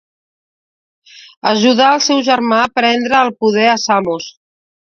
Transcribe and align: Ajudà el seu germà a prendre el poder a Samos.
Ajudà 1.51 1.91
el 1.97 2.03
seu 2.07 2.23
germà 2.31 2.63
a 2.65 2.73
prendre 2.81 3.23
el 3.27 3.33
poder 3.45 3.71
a 3.75 3.81
Samos. 3.89 4.33